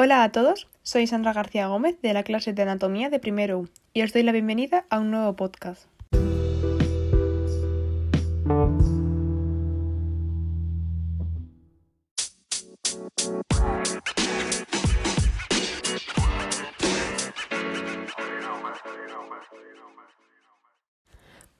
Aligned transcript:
Hola 0.00 0.22
a 0.22 0.30
todos, 0.30 0.68
soy 0.84 1.08
Sandra 1.08 1.32
García 1.32 1.66
Gómez 1.66 2.00
de 2.02 2.12
la 2.12 2.22
clase 2.22 2.52
de 2.52 2.62
Anatomía 2.62 3.10
de 3.10 3.18
Primero 3.18 3.58
U 3.58 3.68
y 3.92 4.02
os 4.02 4.12
doy 4.12 4.22
la 4.22 4.30
bienvenida 4.30 4.84
a 4.90 5.00
un 5.00 5.10
nuevo 5.10 5.34
podcast. 5.34 5.88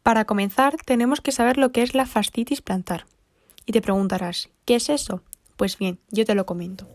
Para 0.05 0.27
comenzar, 0.27 0.77
tenemos 0.84 1.21
que 1.21 1.32
saber 1.32 1.58
lo 1.58 1.72
que 1.72 1.82
es 1.82 1.96
la 1.96 2.07
fascitis 2.07 2.63
plantar. 2.63 3.07
Y 3.66 3.72
te 3.72 3.82
preguntarás, 3.82 4.49
¿qué 4.64 4.77
es 4.77 4.91
eso? 4.91 5.25
Pues 5.57 5.77
bien, 5.77 5.99
yo 6.13 6.25
te 6.25 6.36
lo 6.36 6.46
comento. 6.46 6.86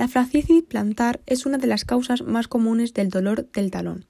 La 0.00 0.08
fascitis 0.08 0.62
plantar 0.62 1.20
es 1.26 1.44
una 1.44 1.58
de 1.58 1.66
las 1.66 1.84
causas 1.84 2.22
más 2.22 2.48
comunes 2.48 2.94
del 2.94 3.10
dolor 3.10 3.50
del 3.52 3.70
talón. 3.70 4.06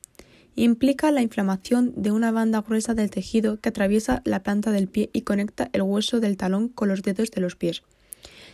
Implica 0.54 1.10
la 1.10 1.20
inflamación 1.20 1.92
de 1.96 2.12
una 2.12 2.30
banda 2.30 2.62
gruesa 2.62 2.94
del 2.94 3.10
tejido 3.10 3.58
que 3.58 3.70
atraviesa 3.70 4.22
la 4.24 4.44
planta 4.44 4.70
del 4.70 4.86
pie 4.86 5.10
y 5.12 5.22
conecta 5.22 5.68
el 5.72 5.82
hueso 5.82 6.20
del 6.20 6.36
talón 6.36 6.68
con 6.68 6.86
los 6.86 7.02
dedos 7.02 7.32
de 7.32 7.40
los 7.40 7.56
pies. 7.56 7.82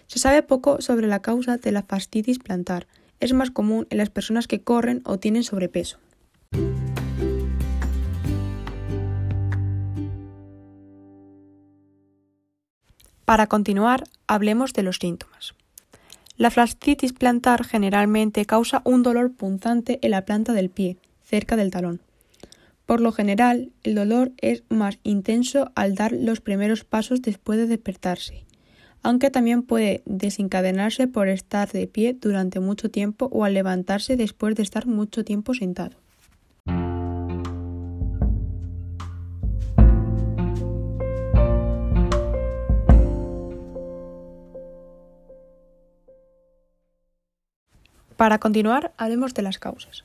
Se 0.06 0.18
sabe 0.18 0.42
poco 0.42 0.80
sobre 0.80 1.08
la 1.08 1.20
causa 1.20 1.58
de 1.58 1.72
la 1.72 1.82
fascitis 1.82 2.38
plantar. 2.38 2.86
Es 3.20 3.34
más 3.34 3.50
común 3.50 3.86
en 3.90 3.98
las 3.98 4.08
personas 4.08 4.48
que 4.48 4.62
corren 4.62 5.02
o 5.04 5.18
tienen 5.18 5.44
sobrepeso. 5.44 5.98
Para 13.26 13.46
continuar, 13.46 14.04
hablemos 14.26 14.72
de 14.72 14.82
los 14.84 14.96
síntomas. 14.96 15.54
La 16.38 16.50
fascitis 16.50 17.14
plantar 17.14 17.64
generalmente 17.64 18.44
causa 18.44 18.82
un 18.84 19.02
dolor 19.02 19.32
punzante 19.32 19.98
en 20.02 20.10
la 20.10 20.26
planta 20.26 20.52
del 20.52 20.68
pie, 20.68 20.98
cerca 21.24 21.56
del 21.56 21.70
talón. 21.70 22.02
Por 22.84 23.00
lo 23.00 23.10
general, 23.10 23.72
el 23.84 23.94
dolor 23.94 24.32
es 24.36 24.62
más 24.68 24.98
intenso 25.02 25.72
al 25.74 25.94
dar 25.94 26.12
los 26.12 26.42
primeros 26.42 26.84
pasos 26.84 27.22
después 27.22 27.58
de 27.58 27.66
despertarse, 27.66 28.44
aunque 29.02 29.30
también 29.30 29.62
puede 29.62 30.02
desencadenarse 30.04 31.08
por 31.08 31.28
estar 31.28 31.72
de 31.72 31.86
pie 31.86 32.12
durante 32.12 32.60
mucho 32.60 32.90
tiempo 32.90 33.30
o 33.32 33.44
al 33.44 33.54
levantarse 33.54 34.18
después 34.18 34.56
de 34.56 34.62
estar 34.62 34.86
mucho 34.86 35.24
tiempo 35.24 35.54
sentado. 35.54 35.96
Para 48.16 48.38
continuar, 48.38 48.94
hablemos 48.96 49.34
de 49.34 49.42
las 49.42 49.58
causas. 49.58 50.04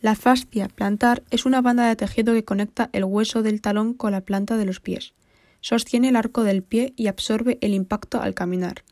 La 0.00 0.16
fascia 0.16 0.66
plantar 0.66 1.22
es 1.30 1.46
una 1.46 1.60
banda 1.60 1.86
de 1.86 1.94
tejido 1.94 2.34
que 2.34 2.44
conecta 2.44 2.90
el 2.92 3.04
hueso 3.04 3.42
del 3.42 3.60
talón 3.60 3.94
con 3.94 4.10
la 4.10 4.22
planta 4.22 4.56
de 4.56 4.64
los 4.64 4.80
pies. 4.80 5.14
Sostiene 5.60 6.08
el 6.08 6.16
arco 6.16 6.42
del 6.42 6.64
pie 6.64 6.92
y 6.96 7.06
absorbe 7.06 7.58
el 7.60 7.72
impacto 7.72 8.20
al 8.20 8.34
caminar. 8.34 8.82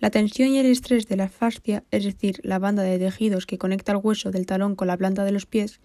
La 0.00 0.10
tensión 0.10 0.50
y 0.50 0.58
el 0.58 0.66
estrés 0.66 1.08
de 1.08 1.16
la 1.16 1.30
fascia, 1.30 1.82
es 1.90 2.04
decir, 2.04 2.40
la 2.42 2.58
banda 2.58 2.82
de 2.82 2.98
tejidos 2.98 3.46
que 3.46 3.56
conecta 3.56 3.92
el 3.92 4.00
hueso 4.02 4.30
del 4.30 4.44
talón 4.44 4.76
con 4.76 4.88
la 4.88 4.98
planta 4.98 5.24
de 5.24 5.32
los 5.32 5.46
pies, 5.46 5.80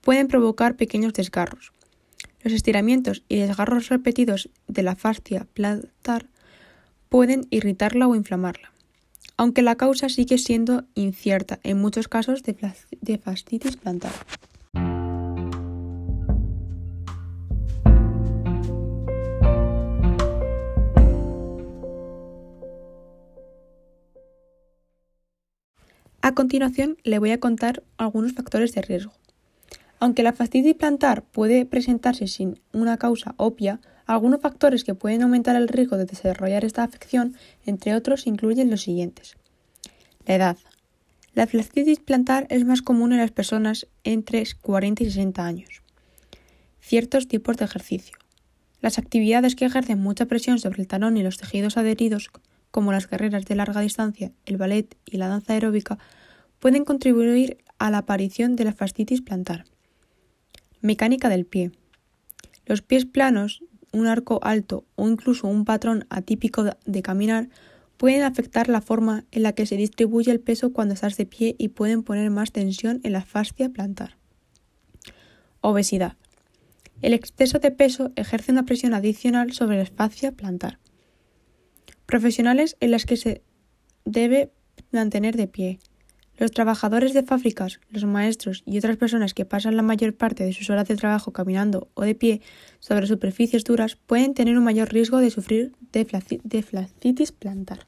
pueden 0.00 0.26
provocar 0.26 0.74
pequeños 0.74 1.12
desgarros. 1.12 1.72
Los 2.42 2.52
estiramientos 2.52 3.22
y 3.28 3.36
desgarros 3.36 3.90
repetidos 3.90 4.50
de 4.66 4.82
la 4.82 4.96
fascia 4.96 5.46
plantar 5.54 6.26
pueden 7.08 7.46
irritarla 7.50 8.08
o 8.08 8.16
inflamarla 8.16 8.69
aunque 9.40 9.62
la 9.62 9.76
causa 9.76 10.10
sigue 10.10 10.36
siendo 10.36 10.84
incierta 10.94 11.60
en 11.62 11.80
muchos 11.80 12.08
casos 12.08 12.42
de, 12.42 13.16
fascitis 13.16 13.78
plantar. 13.78 14.12
A 26.20 26.34
continuación 26.34 26.98
le 27.02 27.18
voy 27.18 27.30
a 27.30 27.40
contar 27.40 27.82
algunos 27.96 28.34
factores 28.34 28.74
de 28.74 28.82
riesgo. 28.82 29.14
Aunque 30.00 30.22
la 30.22 30.34
fascitis 30.34 30.74
plantar 30.74 31.22
puede 31.22 31.64
presentarse 31.64 32.26
sin 32.26 32.60
una 32.74 32.98
causa 32.98 33.34
obvia, 33.38 33.80
algunos 34.14 34.40
factores 34.40 34.82
que 34.82 34.96
pueden 34.96 35.22
aumentar 35.22 35.54
el 35.54 35.68
riesgo 35.68 35.96
de 35.96 36.04
desarrollar 36.04 36.64
esta 36.64 36.82
afección, 36.82 37.36
entre 37.64 37.94
otros, 37.94 38.26
incluyen 38.26 38.68
los 38.68 38.82
siguientes. 38.82 39.36
La 40.26 40.34
edad. 40.34 40.58
La 41.32 41.46
fascitis 41.46 42.00
plantar 42.00 42.48
es 42.50 42.64
más 42.64 42.82
común 42.82 43.12
en 43.12 43.18
las 43.18 43.30
personas 43.30 43.86
entre 44.02 44.44
40 44.62 45.04
y 45.04 45.06
60 45.06 45.46
años. 45.46 45.82
Ciertos 46.80 47.28
tipos 47.28 47.56
de 47.56 47.66
ejercicio. 47.66 48.16
Las 48.80 48.98
actividades 48.98 49.54
que 49.54 49.66
ejercen 49.66 50.00
mucha 50.00 50.26
presión 50.26 50.58
sobre 50.58 50.82
el 50.82 50.88
talón 50.88 51.16
y 51.16 51.22
los 51.22 51.38
tejidos 51.38 51.76
adheridos, 51.76 52.30
como 52.72 52.90
las 52.90 53.06
carreras 53.06 53.44
de 53.44 53.54
larga 53.54 53.80
distancia, 53.80 54.32
el 54.44 54.56
ballet 54.56 54.96
y 55.06 55.18
la 55.18 55.28
danza 55.28 55.52
aeróbica, 55.52 55.98
pueden 56.58 56.84
contribuir 56.84 57.58
a 57.78 57.92
la 57.92 57.98
aparición 57.98 58.56
de 58.56 58.64
la 58.64 58.72
fascitis 58.72 59.22
plantar. 59.22 59.66
Mecánica 60.80 61.28
del 61.28 61.46
pie. 61.46 61.70
Los 62.66 62.82
pies 62.82 63.04
planos 63.04 63.62
un 63.92 64.06
arco 64.06 64.40
alto 64.42 64.84
o 64.96 65.08
incluso 65.08 65.48
un 65.48 65.64
patrón 65.64 66.06
atípico 66.10 66.64
de 66.64 67.02
caminar 67.02 67.48
pueden 67.96 68.22
afectar 68.22 68.68
la 68.68 68.80
forma 68.80 69.24
en 69.30 69.42
la 69.42 69.52
que 69.52 69.66
se 69.66 69.76
distribuye 69.76 70.30
el 70.32 70.40
peso 70.40 70.72
cuando 70.72 70.94
estás 70.94 71.16
de 71.16 71.26
pie 71.26 71.54
y 71.58 71.68
pueden 71.68 72.02
poner 72.02 72.30
más 72.30 72.50
tensión 72.50 73.00
en 73.02 73.12
la 73.12 73.22
fascia 73.22 73.68
plantar. 73.68 74.16
Obesidad. 75.60 76.16
El 77.02 77.12
exceso 77.12 77.58
de 77.58 77.70
peso 77.70 78.12
ejerce 78.16 78.52
una 78.52 78.64
presión 78.64 78.94
adicional 78.94 79.52
sobre 79.52 79.78
la 79.78 79.86
fascia 79.86 80.32
plantar. 80.32 80.78
Profesionales 82.06 82.76
en 82.80 82.90
las 82.90 83.04
que 83.04 83.16
se 83.16 83.42
debe 84.04 84.50
mantener 84.92 85.36
de 85.36 85.46
pie. 85.46 85.78
Los 86.40 86.52
trabajadores 86.52 87.12
de 87.12 87.22
fábricas, 87.22 87.80
los 87.90 88.06
maestros 88.06 88.62
y 88.64 88.78
otras 88.78 88.96
personas 88.96 89.34
que 89.34 89.44
pasan 89.44 89.76
la 89.76 89.82
mayor 89.82 90.14
parte 90.14 90.42
de 90.42 90.54
sus 90.54 90.70
horas 90.70 90.88
de 90.88 90.96
trabajo 90.96 91.34
caminando 91.34 91.88
o 91.92 92.00
de 92.00 92.14
pie 92.14 92.40
sobre 92.78 93.06
superficies 93.06 93.62
duras 93.62 93.96
pueden 93.96 94.32
tener 94.32 94.56
un 94.56 94.64
mayor 94.64 94.90
riesgo 94.90 95.18
de 95.18 95.30
sufrir 95.30 95.72
de 95.92 96.06
fascitis 96.62 97.32
plantar. 97.32 97.86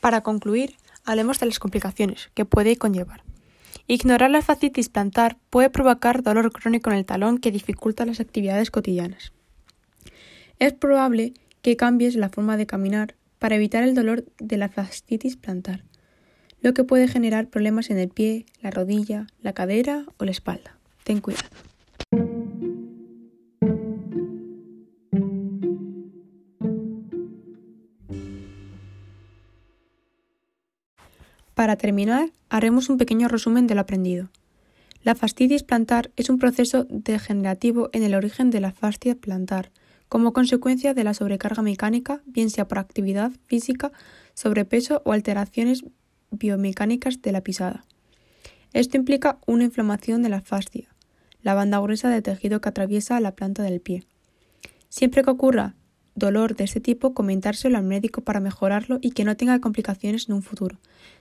Para 0.00 0.20
concluir, 0.20 0.76
hablemos 1.04 1.40
de 1.40 1.46
las 1.46 1.58
complicaciones 1.58 2.30
que 2.34 2.44
puede 2.44 2.76
conllevar. 2.76 3.27
Ignorar 3.90 4.30
la 4.30 4.42
fascitis 4.42 4.90
plantar 4.90 5.38
puede 5.48 5.70
provocar 5.70 6.22
dolor 6.22 6.52
crónico 6.52 6.90
en 6.90 6.96
el 6.96 7.06
talón 7.06 7.38
que 7.38 7.50
dificulta 7.50 8.04
las 8.04 8.20
actividades 8.20 8.70
cotidianas. 8.70 9.32
Es 10.58 10.74
probable 10.74 11.32
que 11.62 11.78
cambies 11.78 12.14
la 12.14 12.28
forma 12.28 12.58
de 12.58 12.66
caminar 12.66 13.14
para 13.38 13.56
evitar 13.56 13.82
el 13.84 13.94
dolor 13.94 14.26
de 14.38 14.58
la 14.58 14.68
fascitis 14.68 15.36
plantar, 15.36 15.84
lo 16.60 16.74
que 16.74 16.84
puede 16.84 17.08
generar 17.08 17.48
problemas 17.48 17.88
en 17.88 17.96
el 17.96 18.10
pie, 18.10 18.44
la 18.60 18.70
rodilla, 18.70 19.26
la 19.40 19.54
cadera 19.54 20.04
o 20.18 20.26
la 20.26 20.32
espalda. 20.32 20.76
Ten 21.04 21.22
cuidado. 21.22 21.67
Para 31.58 31.74
terminar, 31.74 32.30
haremos 32.50 32.88
un 32.88 32.98
pequeño 32.98 33.26
resumen 33.26 33.66
de 33.66 33.74
lo 33.74 33.80
aprendido. 33.80 34.30
La 35.02 35.16
fascitis 35.16 35.64
plantar 35.64 36.12
es 36.14 36.30
un 36.30 36.38
proceso 36.38 36.86
degenerativo 36.88 37.90
en 37.92 38.04
el 38.04 38.14
origen 38.14 38.50
de 38.50 38.60
la 38.60 38.70
fascia 38.70 39.16
plantar, 39.16 39.72
como 40.08 40.32
consecuencia 40.32 40.94
de 40.94 41.02
la 41.02 41.14
sobrecarga 41.14 41.60
mecánica, 41.62 42.22
bien 42.26 42.50
sea 42.50 42.68
por 42.68 42.78
actividad 42.78 43.32
física, 43.46 43.90
sobrepeso 44.34 45.02
o 45.04 45.10
alteraciones 45.10 45.82
biomecánicas 46.30 47.22
de 47.22 47.32
la 47.32 47.40
pisada. 47.40 47.84
Esto 48.72 48.96
implica 48.96 49.40
una 49.44 49.64
inflamación 49.64 50.22
de 50.22 50.28
la 50.28 50.42
fascia, 50.42 50.94
la 51.42 51.54
banda 51.54 51.80
gruesa 51.80 52.08
de 52.08 52.22
tejido 52.22 52.60
que 52.60 52.68
atraviesa 52.68 53.18
la 53.18 53.34
planta 53.34 53.64
del 53.64 53.80
pie. 53.80 54.04
Siempre 54.90 55.24
que 55.24 55.30
ocurra 55.30 55.74
dolor 56.18 56.56
de 56.56 56.64
este 56.64 56.80
tipo, 56.80 57.14
comentárselo 57.14 57.78
al 57.78 57.84
médico 57.84 58.20
para 58.20 58.40
mejorarlo 58.40 58.98
y 59.00 59.12
que 59.12 59.24
no 59.24 59.36
tenga 59.36 59.60
complicaciones 59.60 60.28
en 60.28 60.34
un 60.34 60.42
futuro, 60.42 60.78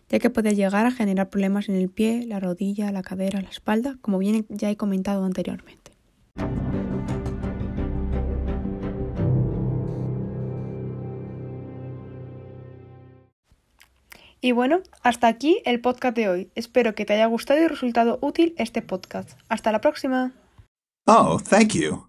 ya 0.09 0.19
que 0.19 0.29
puede 0.29 0.55
llegar 0.55 0.85
a 0.85 0.91
generar 0.91 1.29
problemas 1.29 1.69
en 1.69 1.75
el 1.75 1.89
pie, 1.89 2.25
la 2.25 2.39
rodilla, 2.39 2.91
la 2.91 3.03
cadera, 3.03 3.41
la 3.41 3.49
espalda, 3.49 3.97
como 4.01 4.17
bien 4.17 4.45
ya 4.49 4.69
he 4.69 4.77
comentado 4.77 5.25
anteriormente. 5.25 5.91
Y 14.39 14.51
bueno, 14.51 14.81
hasta 15.01 15.27
aquí 15.27 15.61
el 15.65 15.81
podcast 15.81 16.15
de 16.15 16.29
hoy. 16.29 16.51
Espero 16.55 16.93
que 16.95 17.05
te 17.05 17.13
haya 17.13 17.25
gustado 17.25 17.61
y 17.61 17.67
resultado 17.67 18.19
útil 18.21 18.53
este 18.57 18.81
podcast. 18.81 19.31
Hasta 19.49 19.71
la 19.71 19.81
próxima. 19.81 20.31
Oh, 21.05 21.39
thank 21.39 21.73
you. 21.73 22.06